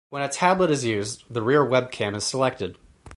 When 0.09 0.23
a 0.23 0.29
tablet 0.29 0.71
is 0.71 0.83
used 0.83 1.25
the 1.29 1.43
rear 1.43 1.63
webcam 1.63 2.15
is 2.15 2.23
selected. 2.23 2.79